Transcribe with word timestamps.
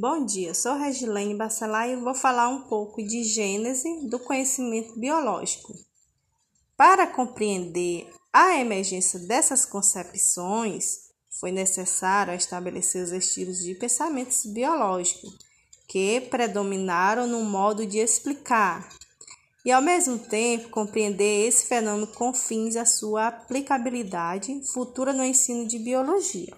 Bom 0.00 0.24
dia, 0.24 0.54
sou 0.54 0.78
Regilene 0.78 1.34
Bacelar 1.34 1.88
e 1.88 1.96
vou 1.96 2.14
falar 2.14 2.48
um 2.50 2.60
pouco 2.68 3.02
de 3.02 3.24
gênese 3.24 4.06
do 4.06 4.16
conhecimento 4.20 4.96
biológico. 4.96 5.74
Para 6.76 7.04
compreender 7.04 8.08
a 8.32 8.60
emergência 8.60 9.18
dessas 9.18 9.66
concepções, 9.66 11.08
foi 11.40 11.50
necessário 11.50 12.32
estabelecer 12.32 13.02
os 13.02 13.10
estilos 13.10 13.58
de 13.58 13.74
pensamentos 13.74 14.46
biológicos 14.46 15.36
que 15.88 16.20
predominaram 16.30 17.26
no 17.26 17.42
modo 17.42 17.84
de 17.84 17.98
explicar 17.98 18.88
e, 19.64 19.72
ao 19.72 19.82
mesmo 19.82 20.16
tempo, 20.16 20.68
compreender 20.68 21.48
esse 21.48 21.66
fenômeno 21.66 22.06
com 22.06 22.32
fins 22.32 22.76
à 22.76 22.86
sua 22.86 23.26
aplicabilidade 23.26 24.62
futura 24.72 25.12
no 25.12 25.24
ensino 25.24 25.66
de 25.66 25.76
biologia. 25.76 26.56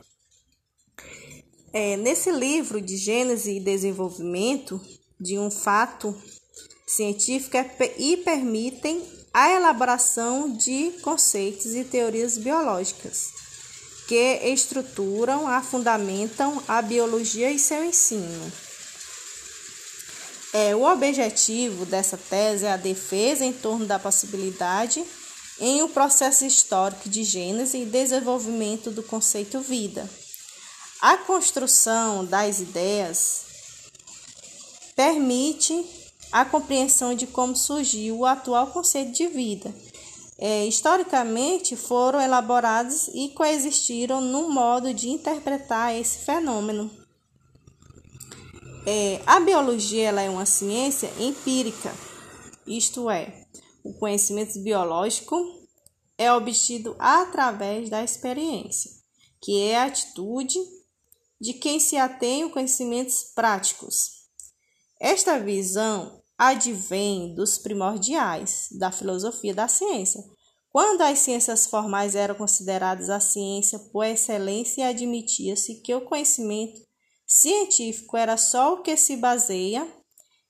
É, 1.73 1.96
nesse 1.96 2.32
livro 2.32 2.80
de 2.80 2.96
Gênese 2.96 3.57
e 3.57 3.61
Desenvolvimento 3.61 4.81
de 5.21 5.39
um 5.39 5.50
fato 5.50 6.17
científico 6.85 7.57
é, 7.57 7.95
e 7.96 8.17
permitem 8.17 9.00
a 9.32 9.53
elaboração 9.53 10.50
de 10.57 10.90
conceitos 11.03 11.75
e 11.76 11.85
teorias 11.85 12.36
biológicas 12.36 13.29
que 14.09 14.40
estruturam, 14.43 15.46
a 15.46 15.62
fundamentam 15.62 16.61
a 16.67 16.82
biologia 16.82 17.53
e 17.53 17.61
seu 17.61 17.84
ensino. 17.84 18.53
É, 20.53 20.75
o 20.75 20.82
objetivo 20.82 21.87
dessa 21.87 22.17
tese 22.17 22.64
é 22.64 22.73
a 22.73 22.76
defesa 22.76 23.45
em 23.45 23.53
torno 23.53 23.87
da 23.87 24.00
possibilidade 24.00 25.04
em 25.61 25.81
o 25.82 25.84
um 25.84 25.89
processo 25.89 26.45
histórico 26.45 27.09
de 27.09 27.23
gênese 27.23 27.79
e 27.79 27.84
desenvolvimento 27.84 28.90
do 28.90 29.04
conceito 29.04 29.61
vida. 29.61 30.11
A 31.00 31.17
construção 31.17 32.27
das 32.27 32.61
ideias 32.61 33.47
permite 34.95 35.86
a 36.31 36.45
compreensão 36.45 37.15
de 37.15 37.27
como 37.27 37.56
surgiu 37.56 38.19
o 38.19 38.27
atual 38.27 38.67
conceito 38.67 39.12
de 39.12 39.27
vida. 39.27 39.75
É, 40.37 40.67
historicamente, 40.67 41.75
foram 41.75 42.21
elaborados 42.21 43.09
e 43.15 43.31
coexistiram 43.31 44.21
no 44.21 44.51
modo 44.51 44.93
de 44.93 45.09
interpretar 45.09 45.95
esse 45.95 46.19
fenômeno. 46.19 46.91
É, 48.87 49.23
a 49.27 49.41
biologia 49.41 50.09
ela 50.09 50.21
é 50.21 50.28
uma 50.28 50.47
ciência 50.47 51.11
empírica, 51.19 51.95
isto 52.67 53.09
é, 53.09 53.47
o 53.83 53.95
conhecimento 53.95 54.59
biológico 54.61 55.37
é 56.19 56.31
obtido 56.33 56.95
através 56.98 57.89
da 57.89 58.05
experiência, 58.05 58.91
que 59.41 59.62
é 59.62 59.78
a 59.78 59.84
atitude 59.84 60.59
de 61.41 61.55
quem 61.55 61.81
se 61.81 61.97
atém 61.97 62.45
a 62.45 62.51
conhecimentos 62.51 63.33
práticos. 63.35 64.11
Esta 65.01 65.39
visão 65.39 66.23
advém 66.37 67.35
dos 67.35 67.59
primordiais 67.59 68.69
da 68.73 68.93
filosofia 68.93 69.55
da 69.55 69.69
ciência, 69.69 70.23
quando 70.71 71.03
as 71.03 71.19
ciências 71.19 71.67
formais 71.67 72.15
eram 72.15 72.35
consideradas 72.35 73.11
a 73.11 73.19
ciência 73.19 73.79
por 73.79 74.05
excelência, 74.05 74.87
admitia-se 74.87 75.77
que 75.77 75.95
o 75.95 76.03
conhecimento 76.03 76.81
Científico 77.33 78.17
era 78.17 78.37
só 78.37 78.75
o 78.75 78.83
que 78.83 78.97
se 78.97 79.17
baseia 79.17 79.87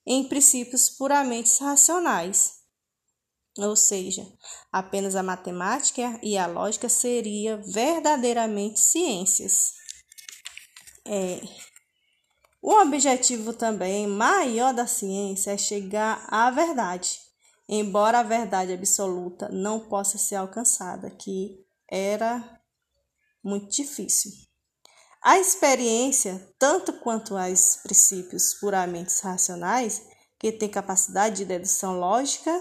em 0.06 0.24
princípios 0.26 0.88
puramente 0.88 1.62
racionais, 1.62 2.54
ou 3.58 3.76
seja, 3.76 4.26
apenas 4.72 5.14
a 5.14 5.22
matemática 5.22 6.18
e 6.22 6.38
a 6.38 6.46
lógica 6.46 6.88
seria 6.88 7.58
verdadeiramente 7.58 8.80
ciências. 8.80 9.74
É. 11.12 11.40
O 12.62 12.72
objetivo 12.72 13.52
também 13.52 14.06
maior 14.06 14.72
da 14.72 14.86
ciência 14.86 15.50
é 15.50 15.58
chegar 15.58 16.24
à 16.28 16.48
verdade, 16.52 17.18
embora 17.68 18.20
a 18.20 18.22
verdade 18.22 18.72
absoluta 18.72 19.48
não 19.48 19.80
possa 19.88 20.16
ser 20.18 20.36
alcançada, 20.36 21.10
que 21.10 21.66
era 21.90 22.60
muito 23.42 23.68
difícil. 23.72 24.30
A 25.20 25.36
experiência, 25.36 26.48
tanto 26.56 26.92
quanto 27.00 27.34
os 27.34 27.80
princípios 27.82 28.54
puramente 28.54 29.12
racionais, 29.20 30.06
que 30.38 30.52
têm 30.52 30.68
capacidade 30.68 31.38
de 31.38 31.44
dedução 31.44 31.98
lógica 31.98 32.56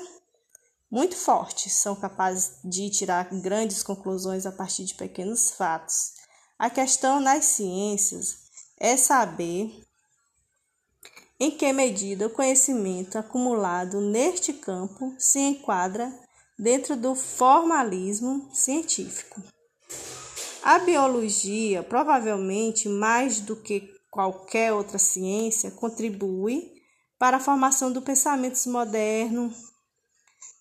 muito 0.90 1.16
forte, 1.16 1.70
são 1.70 1.96
capazes 1.96 2.60
de 2.64 2.90
tirar 2.90 3.30
grandes 3.42 3.84
conclusões 3.84 4.48
a 4.48 4.52
partir 4.52 4.86
de 4.86 4.96
pequenos 4.96 5.52
fatos. 5.52 6.19
A 6.60 6.70
questão 6.70 7.22
nas 7.22 7.46
ciências 7.46 8.36
é 8.78 8.98
saber 8.98 9.82
em 11.40 11.50
que 11.50 11.72
medida 11.72 12.28
o 12.28 12.30
conhecimento 12.30 13.18
acumulado 13.18 14.02
neste 14.02 14.52
campo 14.52 15.16
se 15.18 15.40
enquadra 15.40 16.14
dentro 16.58 16.98
do 16.98 17.16
formalismo 17.16 18.50
científico. 18.54 19.42
A 20.62 20.80
biologia, 20.80 21.82
provavelmente 21.82 22.90
mais 22.90 23.40
do 23.40 23.56
que 23.56 23.94
qualquer 24.12 24.74
outra 24.74 25.00
ciência, 25.00 25.72
contribui 25.72 26.74
para 27.18 27.38
a 27.38 27.40
formação 27.40 27.90
do 27.90 28.02
pensamento 28.02 28.70
moderno, 28.70 29.50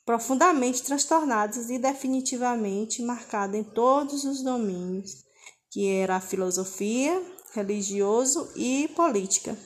profundamente 0.07 0.85
transtornados 0.85 1.71
e 1.71 1.77
definitivamente 1.77 3.03
marcado 3.03 3.57
em 3.57 3.65
todos 3.65 4.23
os 4.23 4.45
domínios, 4.45 5.27
que 5.71 5.89
era 5.89 6.21
filosofia, 6.21 7.23
religioso 7.55 8.51
e 8.57 8.89
política, 8.97 9.57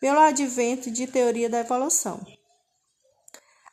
pelo 0.00 0.18
advento 0.18 0.90
de 0.90 1.06
teoria 1.06 1.48
da 1.48 1.60
evolução. 1.60 2.20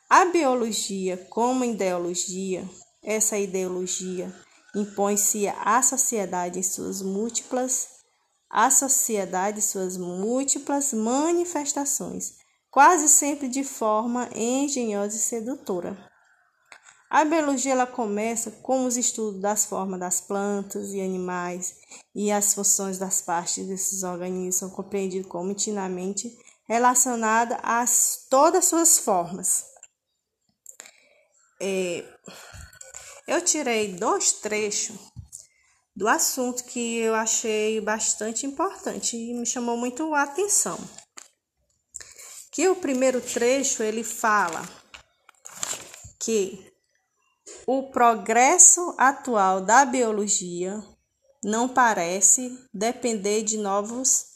A 0.08 0.26
biologia 0.26 1.16
como 1.30 1.64
ideologia, 1.64 2.68
essa 3.02 3.38
ideologia 3.38 4.34
impõe-se 4.74 5.48
à 5.48 5.82
sociedade 5.82 6.58
em 6.58 6.62
suas 6.62 7.02
múltiplas 7.02 7.94
à 8.54 8.70
sociedade 8.70 9.60
suas 9.60 9.96
múltiplas 9.96 10.92
manifestações, 10.92 12.34
quase 12.70 13.08
sempre 13.08 13.48
de 13.48 13.64
forma 13.64 14.28
engenhosa 14.32 15.16
e 15.16 15.18
sedutora. 15.18 16.13
A 17.14 17.24
biologia 17.24 17.70
ela 17.70 17.86
começa 17.86 18.50
com 18.50 18.86
os 18.86 18.96
estudos 18.96 19.40
das 19.40 19.64
formas 19.64 20.00
das 20.00 20.20
plantas 20.20 20.92
e 20.92 21.00
animais 21.00 21.76
e 22.12 22.32
as 22.32 22.54
funções 22.54 22.98
das 22.98 23.22
partes 23.22 23.64
desses 23.68 24.02
organismos 24.02 24.56
são 24.56 24.68
compreendidos 24.68 25.30
como 25.30 25.52
intimamente 25.52 26.36
relacionadas 26.66 27.56
a 27.62 27.84
todas 28.28 28.64
as 28.64 28.64
suas 28.64 28.98
formas. 28.98 29.64
É, 31.60 32.04
eu 33.28 33.40
tirei 33.42 33.92
dois 33.92 34.32
trechos 34.32 34.98
do 35.94 36.08
assunto 36.08 36.64
que 36.64 36.96
eu 36.96 37.14
achei 37.14 37.80
bastante 37.80 38.44
importante 38.44 39.16
e 39.16 39.32
me 39.34 39.46
chamou 39.46 39.76
muito 39.76 40.12
a 40.16 40.24
atenção. 40.24 40.76
Que 42.50 42.66
o 42.66 42.74
primeiro 42.74 43.20
trecho 43.20 43.84
ele 43.84 44.02
fala 44.02 44.68
que 46.18 46.73
o 47.66 47.84
progresso 47.90 48.94
atual 48.98 49.60
da 49.60 49.84
biologia 49.84 50.82
não 51.42 51.68
parece 51.68 52.58
depender 52.72 53.42
de 53.42 53.56
novas 53.56 54.26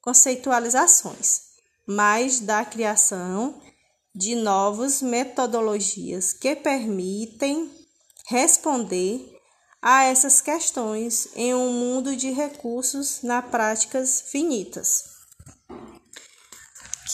conceitualizações, 0.00 1.40
mas 1.86 2.40
da 2.40 2.64
criação 2.64 3.60
de 4.14 4.34
novas 4.34 5.00
metodologias 5.02 6.32
que 6.32 6.56
permitem 6.56 7.70
responder 8.26 9.38
a 9.80 10.04
essas 10.04 10.40
questões 10.40 11.28
em 11.34 11.54
um 11.54 11.72
mundo 11.72 12.16
de 12.16 12.30
recursos 12.30 13.22
na 13.22 13.40
práticas 13.40 14.22
finitas. 14.22 15.04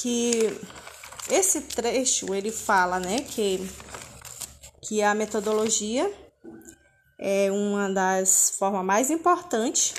Que 0.00 0.58
esse 1.30 1.60
trecho 1.62 2.34
ele 2.34 2.50
fala, 2.50 2.98
né, 2.98 3.20
que 3.20 3.60
que 4.84 5.02
a 5.02 5.14
metodologia 5.14 6.12
é 7.18 7.50
uma 7.50 7.88
das 7.88 8.54
formas 8.58 8.84
mais 8.84 9.10
importantes, 9.10 9.94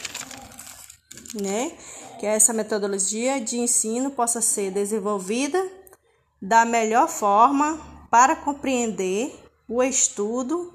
né, 1.34 1.72
que 2.20 2.26
essa 2.26 2.54
metodologia 2.54 3.42
de 3.42 3.58
ensino 3.58 4.12
possa 4.12 4.42
ser 4.42 4.72
desenvolvida 4.72 5.62
da 6.42 6.64
melhor 6.66 7.08
forma 7.08 7.80
para 8.10 8.36
compreender 8.36 9.34
o 9.68 9.82
estudo 9.82 10.72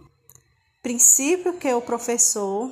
Princípio 0.82 1.58
que 1.58 1.70
o 1.74 1.82
professor 1.82 2.70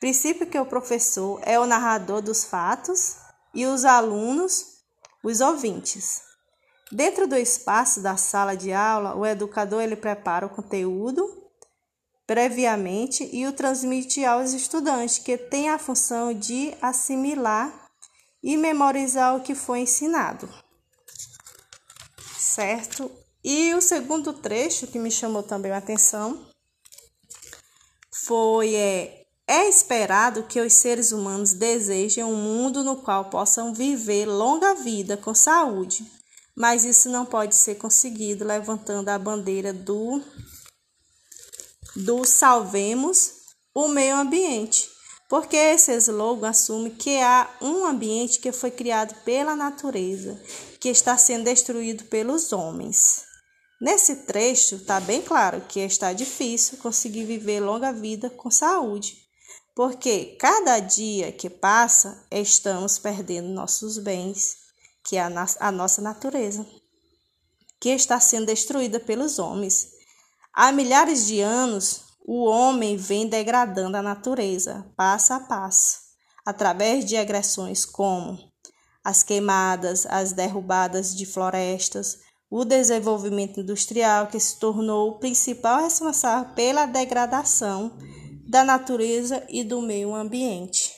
princípio 0.00 0.46
que 0.46 0.58
o 0.58 0.66
professor 0.66 1.38
é 1.42 1.60
o 1.60 1.66
narrador 1.66 2.22
dos 2.22 2.44
fatos 2.44 3.16
e 3.54 3.66
os 3.66 3.84
alunos 3.84 4.74
os 5.22 5.40
ouvintes. 5.40 6.22
Dentro 6.92 7.26
do 7.26 7.36
espaço 7.36 8.00
da 8.00 8.16
sala 8.16 8.56
de 8.56 8.72
aula, 8.72 9.16
o 9.16 9.24
educador 9.24 9.82
ele 9.82 9.96
prepara 9.96 10.46
o 10.46 10.50
conteúdo 10.50 11.42
previamente 12.26 13.28
e 13.32 13.46
o 13.46 13.52
transmite 13.52 14.24
aos 14.24 14.52
estudantes, 14.52 15.18
que 15.18 15.36
têm 15.36 15.68
a 15.68 15.78
função 15.78 16.32
de 16.32 16.74
assimilar 16.80 17.90
e 18.42 18.56
memorizar 18.56 19.36
o 19.36 19.40
que 19.40 19.54
foi 19.54 19.80
ensinado. 19.80 20.48
Certo? 22.38 23.10
E 23.42 23.74
o 23.74 23.80
segundo 23.80 24.32
trecho 24.32 24.86
que 24.86 24.98
me 24.98 25.10
chamou 25.10 25.42
também 25.42 25.72
a 25.72 25.78
atenção 25.78 26.46
foi 28.26 28.74
é, 28.74 29.26
é 29.46 29.68
esperado 29.68 30.44
que 30.44 30.60
os 30.60 30.72
seres 30.72 31.12
humanos 31.12 31.52
desejem 31.52 32.24
um 32.24 32.36
mundo 32.36 32.82
no 32.82 32.96
qual 32.96 33.28
possam 33.28 33.74
viver 33.74 34.24
longa 34.24 34.74
vida 34.74 35.16
com 35.16 35.34
saúde, 35.34 36.10
mas 36.56 36.84
isso 36.84 37.08
não 37.08 37.26
pode 37.26 37.54
ser 37.54 37.76
conseguido 37.76 38.44
levantando 38.44 39.08
a 39.08 39.18
bandeira 39.18 39.72
do 39.72 40.22
do 41.96 42.24
salvemos 42.24 43.32
o 43.72 43.88
meio 43.88 44.16
ambiente, 44.16 44.88
porque 45.28 45.56
esse 45.56 45.92
slogan 45.96 46.48
assume 46.48 46.90
que 46.90 47.18
há 47.18 47.48
um 47.60 47.84
ambiente 47.84 48.38
que 48.38 48.52
foi 48.52 48.70
criado 48.70 49.14
pela 49.24 49.56
natureza, 49.56 50.40
que 50.80 50.88
está 50.88 51.16
sendo 51.16 51.44
destruído 51.44 52.04
pelos 52.04 52.52
homens. 52.52 53.24
Nesse 53.80 54.24
trecho 54.26 54.76
está 54.76 55.00
bem 55.00 55.22
claro 55.22 55.60
que 55.68 55.80
está 55.80 56.12
difícil 56.12 56.78
conseguir 56.78 57.24
viver 57.24 57.60
longa 57.60 57.92
vida 57.92 58.30
com 58.30 58.50
saúde, 58.50 59.16
porque 59.74 60.36
cada 60.38 60.78
dia 60.78 61.32
que 61.32 61.50
passa 61.50 62.26
estamos 62.30 62.98
perdendo 62.98 63.48
nossos 63.48 63.98
bens, 63.98 64.63
que 65.04 65.16
é 65.16 65.20
a, 65.20 65.46
a 65.60 65.70
nossa 65.70 66.00
natureza, 66.00 66.66
que 67.78 67.90
está 67.90 68.18
sendo 68.18 68.46
destruída 68.46 68.98
pelos 68.98 69.38
homens. 69.38 69.88
Há 70.52 70.72
milhares 70.72 71.26
de 71.26 71.40
anos, 71.40 72.04
o 72.26 72.44
homem 72.44 72.96
vem 72.96 73.28
degradando 73.28 73.98
a 73.98 74.02
natureza, 74.02 74.90
passo 74.96 75.34
a 75.34 75.40
passo, 75.40 75.98
através 76.46 77.04
de 77.04 77.16
agressões 77.16 77.84
como 77.84 78.38
as 79.04 79.22
queimadas, 79.22 80.06
as 80.06 80.32
derrubadas 80.32 81.14
de 81.14 81.26
florestas, 81.26 82.20
o 82.48 82.64
desenvolvimento 82.64 83.60
industrial, 83.60 84.28
que 84.28 84.40
se 84.40 84.58
tornou 84.58 85.10
o 85.10 85.18
principal 85.18 85.82
responsável 85.82 86.54
pela 86.54 86.86
degradação 86.86 87.98
da 88.48 88.64
natureza 88.64 89.44
e 89.50 89.62
do 89.62 89.82
meio 89.82 90.14
ambiente. 90.14 90.93